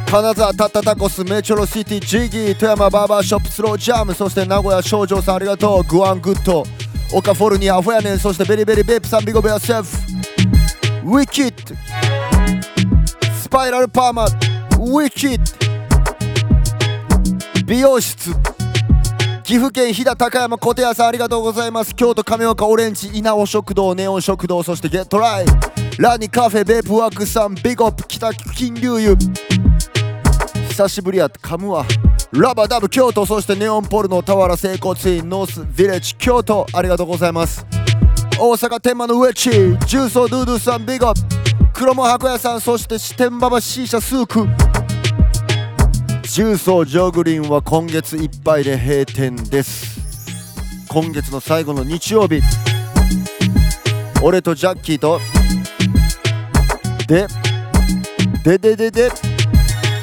[0.10, 6.64] 金沢タッタタコスメチョロシティジギー富山バーバーショップスロージャムそして名古屋少女さんありがとうグワングッド
[7.14, 9.98] オカフォルニアフォヤネンそしてベリベリベープさんビゴベアセーフ
[11.06, 11.76] ウィキッド
[13.34, 15.44] スパイラルパーマウィキッド
[17.66, 18.32] 美容室
[19.44, 21.96] 岐阜県飛騨高山小手屋さんありがとうございます。
[21.96, 25.46] 京都亀岡オレンジ稲尾食堂ネオン食堂そしてゲットライ
[25.98, 29.16] ラニカフェベープワークさんビゴップ北金龍湯。
[30.78, 31.88] 久しぶりやって噛むわ。
[32.34, 37.66] ラバダブ京都そしてネオンポルノ俵整骨院ノースヴィレッジ京都ありがとうございます。
[38.40, 39.50] 大阪天満のウェッチ
[39.88, 41.74] 重曹ドゥドゥさんビゴップ。
[41.74, 44.48] 黒門箱屋さんそして四天馬場 C 社スーク。
[46.32, 50.00] 重曹ジョグリンは今月いっぱいで閉店です。
[50.90, 52.40] 今月の最後の日曜日。
[54.22, 55.20] 俺とジャッキーと。
[57.08, 57.26] で
[58.44, 59.37] でででで。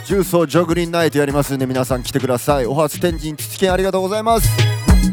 [0.04, 2.66] 重曹ジョグリンナイトやりますんで皆さん来てください。
[2.66, 4.48] お初天神土県ありがとうございます。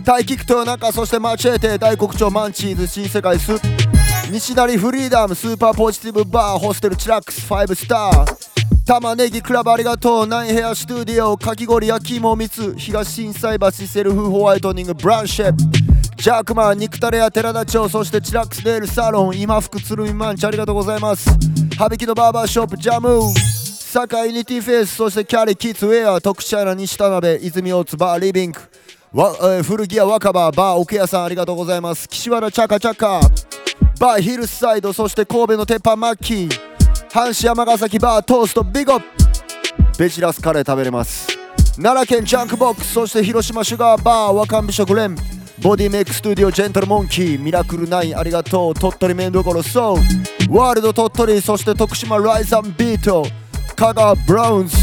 [0.04, 3.54] 大菊豊中そしてマチェーテ大黒町マンチーズ新世界ス
[4.32, 8.86] 西成フリーダムスーパーポジティブバーホステルチラックス5スター。
[8.86, 15.54] 玉ねぎクラブありがとうナインヘアスタディオかき氷焼き芋蜜東心斎橋セルフホワイトニングブランシェ
[16.18, 21.30] ジャークマン肉タレや寺田町そしてチラックスネイルサロン今福鶴見マンチありがとうございます。
[21.78, 23.20] 羽引きのバーバーショップジャム
[23.92, 28.60] 堺ユニティフェイスそしてキャリーキッズウェア徳茶屋西田辺泉大津バーリビング
[29.12, 32.08] わ、えー古着屋若葉バー奥屋さんありがとうございます。
[32.08, 33.20] 岸和田チャカチャカ
[34.00, 36.50] バーヒルサイドそして神戸の鉄板マッキー
[37.10, 39.02] 阪神山ヶ崎バートーストビゴ
[40.00, 41.28] ベジラスカレー食べれます。
[41.76, 45.18] 奈良県ジャンクボックスそして広島シュガーバー若美食連
[45.62, 48.74] ボディメイクスタジオジェントルモンキーミラクル9ありがとう。
[48.74, 53.26] 鳥取麺どころそうワールド鳥取そして徳島ライザンビート
[53.82, 54.78] 香川ブラウンズ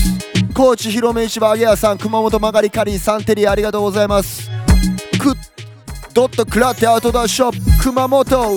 [0.52, 4.50] 高知広め市場揚げ屋さん熊本曲がりカリーサンテリーありがとうございます。
[5.20, 5.36] ク
[6.12, 8.56] ドットクラテアウトドアショップ熊本。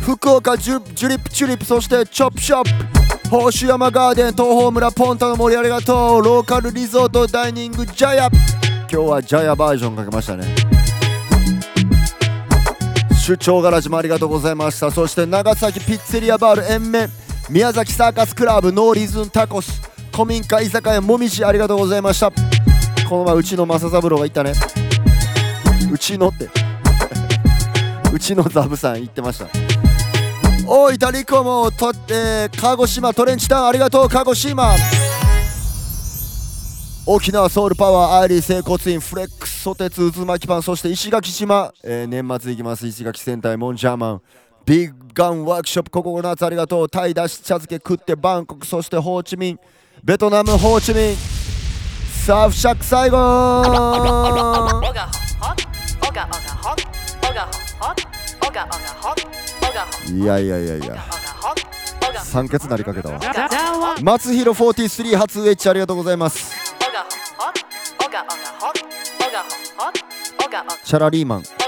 [0.00, 2.70] 福岡ジュジュリップチュリップそしてチョップショップ。
[3.24, 6.22] 宝珠山ガーデン東峰村ポンタの森ありがとう。
[6.22, 8.30] ローカルリゾートダイニングジャヤ。
[8.30, 10.46] 今日はジャヤバージョンかけましたね。
[13.22, 14.90] 出張ガラジもありがとうございました。
[14.90, 17.27] そして長崎ピッツェリアバール延命。
[17.50, 19.80] 宮崎サーカスクラブノーリズンタコス。
[20.12, 22.30] 古民家居酒屋もみじありがとうございました。
[23.08, 24.52] この前うちの正三郎が言ったね。
[25.90, 26.50] うちのって。
[28.12, 29.46] うちのザブさん言ってました。
[30.66, 34.74] 大分リコもと、えー、鹿児島トレンチタウンありがとう鹿児島。
[37.06, 42.86] 沖縄ソウルパワーアイリー整骨院フレックスソテツ渦巻きパンそして石垣島、えー、年末行きます。
[42.86, 44.22] 石垣戦隊モンジャーマン
[44.68, 46.90] ビッグガンワークショップココナッツありがとう。
[46.90, 49.58] タイだし茶漬け食ってバンコクそしてホーチミン。
[50.04, 51.16] ベトナムホーチミン。
[52.26, 53.16] サーフシャック最後。
[60.12, 60.96] いやいやいやいや。
[62.22, 63.18] 酸欠なりかけたわ。
[64.02, 66.54] 松弘43初ウェッジありがとうございます。
[70.84, 71.67] チャラリーマン。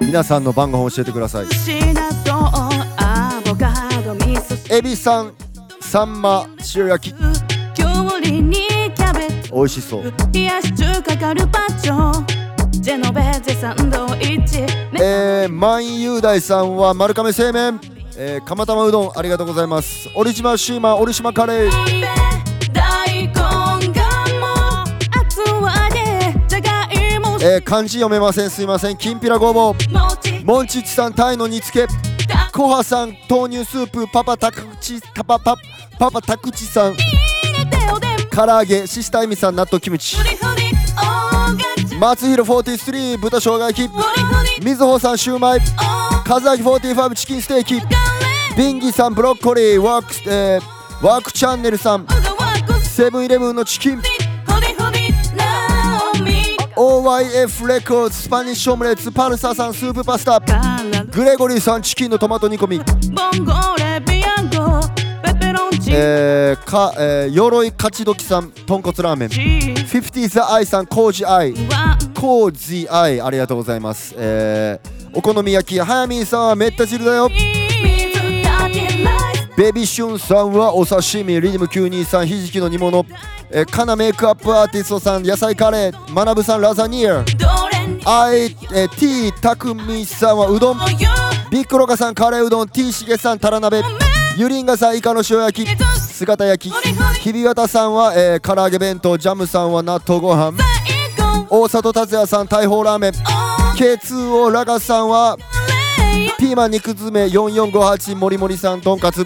[0.00, 1.46] 皆さんの番号教えてください。
[4.70, 5.34] エビさん
[5.80, 7.14] サンマ塩焼き。
[9.52, 10.02] 美味しそう。
[15.02, 17.80] えー、万雄大さんは丸亀製麺。
[18.16, 20.08] えー、釜玉うどんありがとうございます。
[20.14, 22.29] オリジマシーマンオリシマカレー。
[27.42, 28.50] えー、漢字読めません。
[28.50, 28.98] すいません。
[28.98, 29.74] きんぴらごぼう。
[30.44, 31.92] モンチッチさんタイの煮付け。
[32.52, 34.06] コハさん豆乳スープ。
[34.08, 35.56] パパタクチパパパ
[35.98, 36.96] パパタクチさん。
[38.30, 38.86] 唐揚げ。
[38.86, 40.18] シスタイミさん納豆キムチ。
[41.98, 43.90] 松弘43豚生姜焼き。
[44.62, 45.60] みずほさんシューマイ。
[46.28, 47.80] 和明45チキンステーキ。
[48.54, 49.80] ビンギさんブロッコリー。
[49.80, 52.06] ワーク,、えー、ワークチャンネルさん。
[52.82, 54.02] セブンイレブンのチキン。
[56.80, 60.40] OYF レコードスパニッシュオムレツパルサさんスープパスタ
[61.10, 62.80] グレゴリーさんチキンのトマト煮込み。
[65.92, 69.28] えー、か、えー、鎧勝ち時さん豚骨ラーメン。
[69.28, 71.52] 50 the eye さんコージアイ。
[72.18, 74.14] コージアイありがとうございます。
[74.16, 77.28] えー、お好み焼き早見さんはめった汁だよ
[79.56, 83.04] ベビシュンさんはお刺身リズム923ひじきの煮物。
[83.50, 86.12] え、カナメイクアップアーティストさん野菜カレー。
[86.12, 87.24] マナブさんラザニア
[88.06, 90.78] アイ、えー、T たくみさんはうどん。
[91.50, 92.68] ビックロカさんカレーうどん。
[92.68, 93.82] T しげさんタラ鍋。
[94.36, 95.84] ゆりんがさんイカの塩焼き。
[95.96, 96.74] 姿焼き。
[97.20, 100.56] ひびわたさんは、えー、唐揚げ弁当ジャムさんは納豆ご飯。
[101.50, 103.12] 大里達也さん大砲ラーメン。
[103.76, 105.36] K2O ラガさんは
[106.38, 109.24] ピーマン肉詰め4458もりもりさんとんかつ。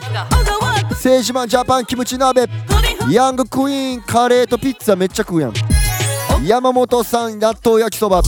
[0.99, 2.47] セージマンジャパンキムチ鍋。
[3.11, 5.53] ヤングクイーンカレーとピッツァめっちゃ食うやん。
[6.45, 8.23] 山本さん納豆焼きそば。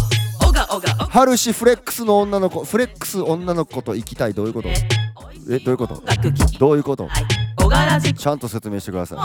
[1.11, 2.65] ハルシフレックスの女の子。
[2.65, 4.35] フレックス女の子と行きたい。
[4.35, 4.69] どういうこと？
[4.69, 6.03] えどういうこと？
[6.59, 7.09] どういうこと？
[8.17, 9.19] ちゃんと説明してください。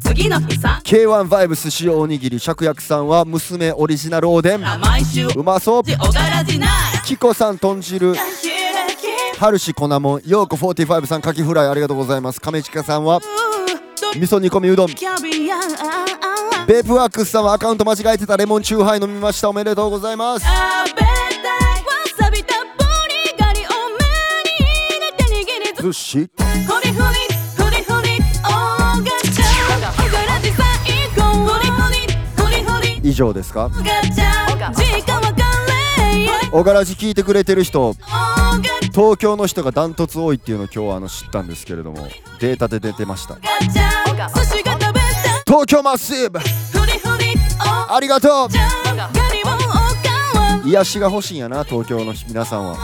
[0.00, 4.60] 次の日さ K1 バイブ寿司おにぎり芍薬さんは娘オリジナルおでん。
[4.60, 5.82] うまそう。
[7.04, 8.14] キコさん豚汁
[9.42, 12.40] ハルシ粉もんヨーコ45さんカキフライありがとうございます。
[12.40, 13.18] 亀近さんは
[14.14, 14.86] 味噌煮込みうどん。
[14.86, 19.48] ベープワックスさんはアカウント間違えてたレモンチューハイ飲みました。
[19.50, 20.46] おめでとうございます。
[25.82, 26.30] 寿司
[33.02, 33.68] 以上ですか？
[36.52, 37.96] 小柄寺聞いてくれてる人
[38.94, 42.08] 東京の人がダントツ多いっていうのを今日はあの知ったんですけれども
[42.40, 43.36] データで出てました。
[45.46, 46.38] 東京マッシブ。
[47.88, 48.48] ありがとう。
[50.68, 52.76] 癒しが欲しいんやな東京の皆さんは。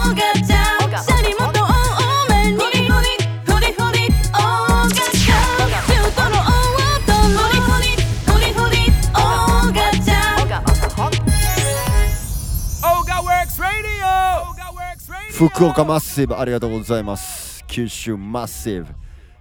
[15.39, 17.65] 福岡マッシブありがとうございます。
[17.69, 18.87] 九州マッシブ、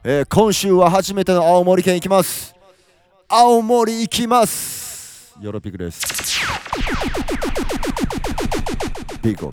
[0.04, 2.54] えー、今週は初めての青森県行きます。
[3.28, 5.36] 青森行きます。
[5.42, 6.06] ヨロピクです。
[9.24, 9.52] ピーコ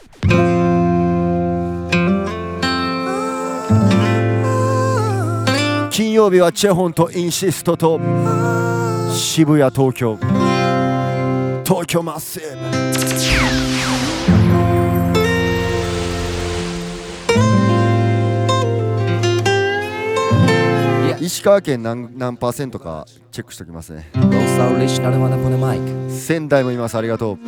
[5.90, 7.98] 金曜日はチェホンとインシストと
[9.10, 10.18] 渋谷東京。
[11.64, 12.83] 東京マッセー
[21.34, 24.08] 石川県何,何パーセントかチェックしておきますね。
[24.14, 24.28] ロス
[24.72, 26.08] オリジナルマナポネマイク。
[26.08, 26.96] 仙台もいます。
[26.96, 27.38] ありがとう。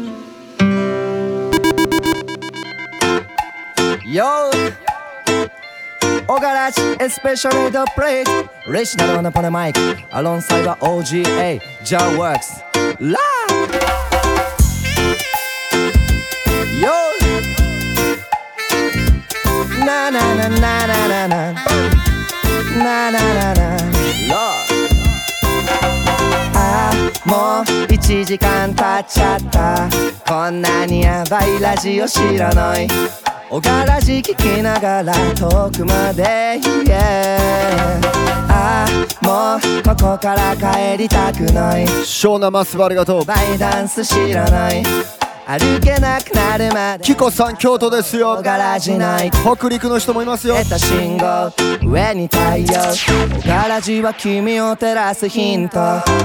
[4.13, 4.25] よ
[6.27, 8.25] おがらしエスペシャルドプレイ。
[8.73, 9.79] レシナルマナポネマイク。
[10.11, 12.65] アロンサイバー OGA ジャーワークス。
[12.99, 13.13] ラー。
[16.83, 16.91] よ
[21.93, 21.96] っ
[22.79, 23.19] na na.
[24.29, 24.67] Lord.
[26.55, 29.89] ああもう1時間経っちゃった。
[30.27, 32.89] こんなにヤバいラジオ知らない。
[33.49, 37.39] おがらじ聞きながら遠くまで yeah
[38.49, 38.89] ああ
[39.25, 41.87] もうここから帰りたくない。
[41.87, 44.83] 湘南マスバありがとうバイダンス知らない
[45.49, 47.05] 歩けなくなるまで。
[47.05, 48.43] キコさん京都ですよ。
[48.43, 49.31] ガラジない。
[49.31, 50.57] 北陸の人もいますよ。
[50.57, 51.53] 出た信号。
[51.89, 52.67] 上に太陽。
[53.47, 55.79] ガラジは君を照らすヒント。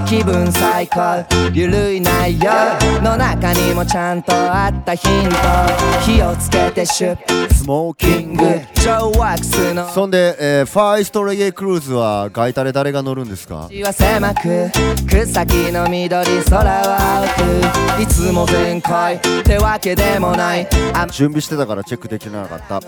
[0.07, 1.23] 気分最高。
[1.53, 2.49] ゆるい内容。
[3.03, 5.35] の中にもちゃんとあったヒント。
[6.03, 7.53] 火をつけてシュッ。
[7.53, 8.43] スモーキング。
[8.73, 9.87] ジョーワックスの。
[9.89, 13.69] そんで、えーファーイストレゲエクルーズはガイタレ誰が乗るんですか？
[13.71, 14.71] 道は狭く。
[15.07, 17.27] 草木の緑空は
[17.97, 18.01] 青く。
[18.01, 20.67] いつも全開ってわけでもない。
[21.11, 22.81] 準備してたからチェックできなかった。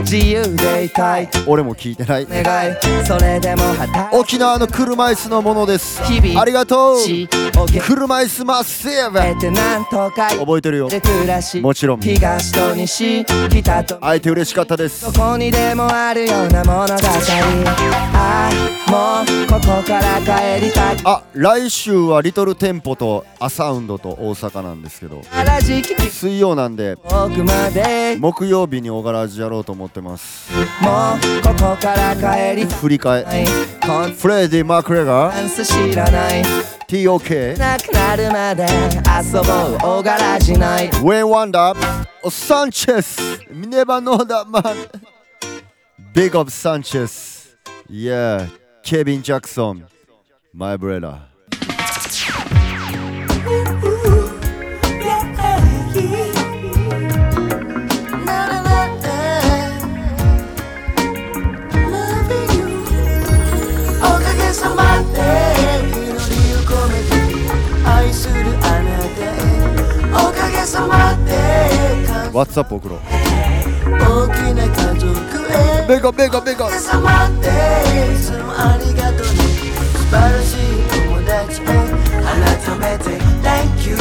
[0.00, 1.28] 自由でいたい。
[1.46, 2.26] 俺も聞いてない。
[2.28, 2.74] 願い。
[3.06, 6.02] それでも働沖縄の車椅子のものです。
[6.02, 6.96] ありがとう。
[7.86, 9.18] 車椅子マッセーブ。
[10.38, 10.88] 覚えてるよ。
[11.62, 12.00] もちろん。
[12.00, 13.24] 東と西。
[13.24, 13.96] 北と。
[13.98, 15.12] 会えて嬉しかったです。
[15.12, 16.94] どこにでもあるような物語
[18.16, 20.96] ああもうここから帰りたい。
[21.04, 25.13] あ来週はリトルテンポとアサウンドと大阪なんですけど
[25.44, 28.16] ラジ聞き水曜なんで奥まで。
[28.18, 30.50] 木曜日にオガラジやろうと思ってます。
[30.80, 32.78] もうここから帰りたい。
[32.78, 33.46] 振り替え
[34.12, 36.42] フレディ・マクレガダンス知らない。
[36.88, 40.00] TOK なくなるまで遊ぼう。
[40.00, 40.86] 大ガラジない。
[40.86, 42.30] ウェイン・ワンダー。
[42.30, 43.20] サンチェス。
[43.50, 44.88] Never know that man
[46.12, 47.54] Big up Sanchez
[47.88, 48.48] Yeah
[48.82, 49.84] Kevin Jackson
[50.52, 51.20] My brother
[80.42, 83.04] しい友達へ改めて
[83.40, 83.96] Thank you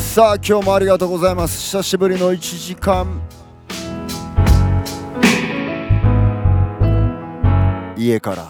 [0.00, 1.60] さあ今日もありがとうございます。
[1.60, 3.22] 久しぶりの1時間
[8.00, 8.46] 家から。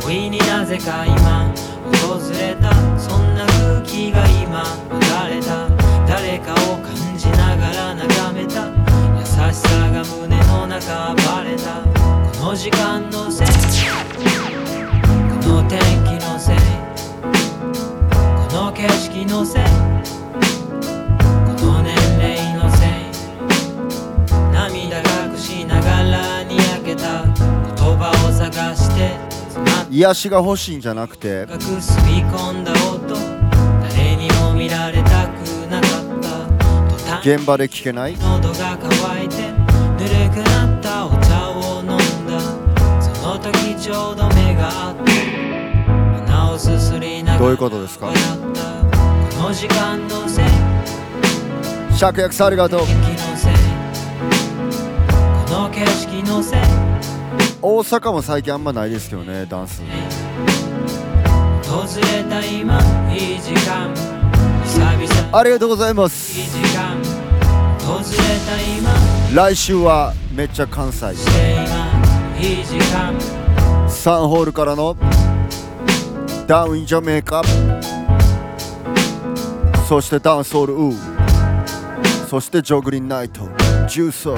[0.00, 1.52] 不意になぜか今
[2.06, 2.72] 訪れた。
[2.96, 4.64] そんな空気が今
[5.28, 5.68] 流れた。
[6.06, 8.68] 誰かを感じながら眺めた。
[9.18, 11.82] 優しさが胸の中暴れた。
[12.38, 13.46] この時間のせい。
[13.48, 13.52] こ
[15.48, 19.62] の天気のせいこの景色のせい。
[19.62, 19.68] こ
[21.66, 22.88] の年齢のせい。
[24.52, 27.24] 涙隠しながらにやけた。
[29.90, 31.46] 癒しが欲しいんじゃなくて
[37.20, 38.16] 現場で聞けない？
[38.16, 38.92] 喉が渇
[39.24, 39.58] いてぬ
[40.04, 42.40] るくなったお茶を飲んだ。
[43.00, 45.12] その時ちょうど目が合って
[46.26, 48.08] 鼻をすすりながらどういうことですか？
[48.08, 48.12] こ
[49.40, 50.44] の時間のせい。
[51.96, 52.80] 芍薬さんありがとう。
[52.80, 52.86] こ
[55.50, 56.60] の景色のせい
[57.66, 59.82] 大阪も最近あんまないですけどねダンス。
[65.32, 66.38] ありがとうございます。
[69.34, 71.14] 来週はめっちゃ関西。
[73.88, 74.94] サンホールからの
[76.46, 77.42] ダウンジャメイカ。
[79.88, 82.26] そしてダンスホールウー。
[82.28, 83.48] そしてジョグリンナイト。
[83.88, 84.36] 重曹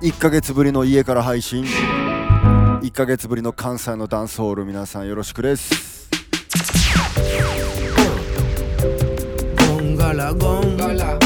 [0.00, 1.62] 1ヶ月ぶりの家から配信。
[1.62, 6.08] 1ヶ月ぶりの関西のダンスホール皆さんよろしくです。
[9.68, 11.19] ゴンガラゴンガラ。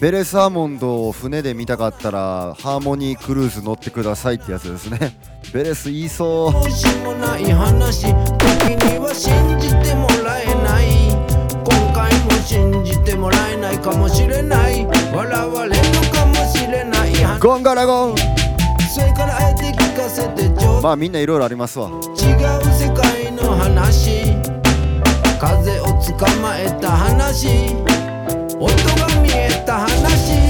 [0.00, 5.14] ベレスアーモンドを船で見たかったらハーモニークルーズ乗ってくださいってやつですね。
[5.52, 6.52] ベレス言いそう。
[17.38, 18.14] ゴンガラゴン。
[20.82, 21.90] まあみんないろいろありますわ。
[21.90, 21.98] 違う
[22.72, 24.34] 世界の話。
[25.38, 27.76] 風を捕まえた話。
[28.58, 30.49] 音が見え話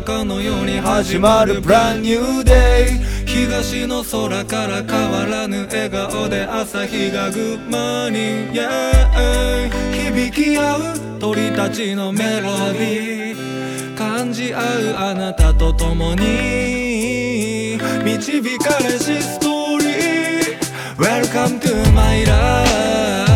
[0.00, 9.70] たかのように始まる Brand New Day 東の空から変わらぬ笑顔で朝日がグッマーニング Yeah
[10.12, 13.96] 響き合う鳥たちのメロディー。
[13.96, 14.62] 感じ合う
[14.96, 17.78] あなたと共に。
[18.02, 20.60] 導かれしストーリー。
[20.96, 23.29] Welcome to my life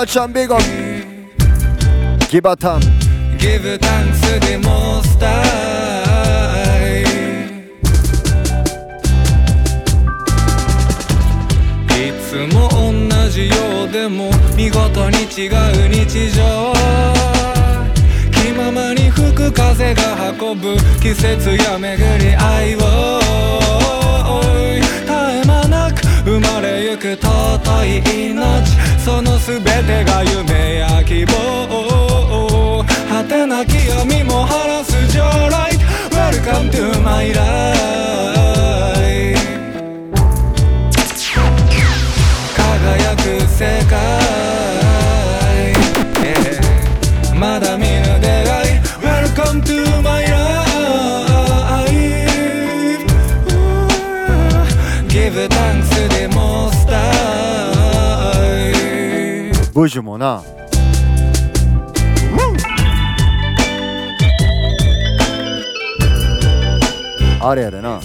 [0.00, 0.56] life ノアちゃんビゴ
[2.30, 2.80] ギバタン
[3.36, 7.04] Give thanks to the most high.
[11.90, 16.72] いつも同じようでも見事に違う日常
[18.32, 24.89] 気ままに吹く風が運ぶ季節や巡り愛を絶え間なく
[26.30, 27.98] 生まれゆく尊い
[28.30, 28.70] 命
[29.04, 35.80] その全てが夢や希望果てなき闇も晴らす Your light
[36.12, 37.40] Welcome to my life
[42.54, 43.98] 輝く世界、
[46.22, 50.29] Yeah まだ見ぬ出会い Welcome to my life
[59.80, 60.42] 50もな。
[67.42, 67.98] あれやでな。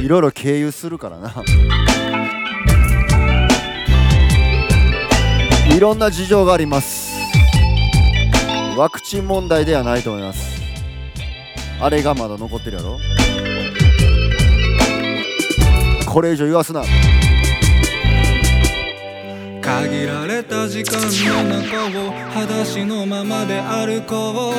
[0.00, 1.32] いろいろ経由するからな。
[5.72, 7.12] いろんな事情があります。
[8.76, 10.60] ワクチン問題ではないと思います。
[11.80, 12.98] あれがまだ残ってるやろ
[16.06, 16.82] これ以上言わすな。
[19.62, 24.52] 限られた時間の中を裸足のままで歩こ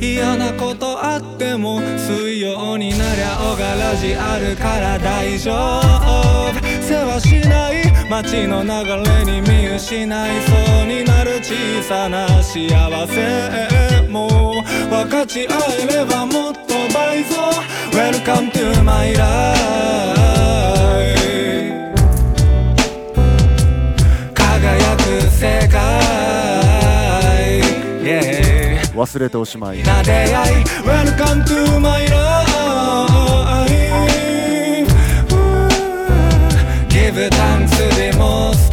[0.00, 8.70] う嫌なことあっても水曜になりゃ小柄じあるから大丈夫世話しない街の流
[9.04, 12.70] れに見失いそうになる小さな幸
[13.06, 15.52] せも分かち合
[15.82, 17.36] えればもっと倍増
[17.92, 20.17] Welcome to my life.
[25.38, 25.78] 世界、
[28.02, 32.18] yeah 忘れておしまいな出会い Welcome to my life
[36.88, 38.72] Give thanks to the most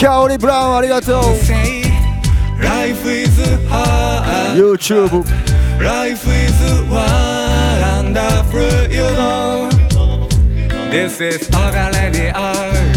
[0.00, 1.22] キャオリブラウンありがとう
[2.62, 5.24] Life is hard YouTube
[5.78, 6.54] Life is
[6.88, 9.68] wonderful, you know.
[10.90, 12.89] This is Oga Radio.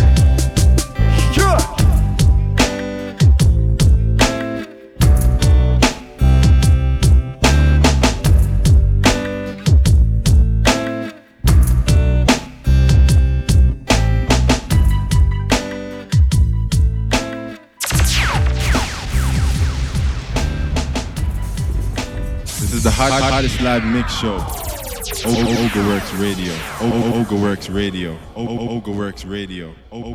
[23.13, 24.37] hot, hottest live mix show.
[25.27, 26.53] O- O- Oga Works Radio.
[26.81, 28.19] O- O- Oga Works Radio.
[28.37, 29.75] O- O- Oga Works Radio.
[29.93, 30.13] O- O-